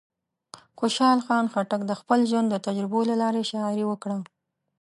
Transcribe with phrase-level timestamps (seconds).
[0.79, 4.17] خوشحال خان خټک د خپل ژوند د تجربو له لارې شاعري وکړه.